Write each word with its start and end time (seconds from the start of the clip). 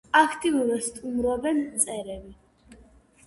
აქტიურად 0.19 0.85
სტუმრობენ 0.85 1.59
მწერები. 1.65 2.81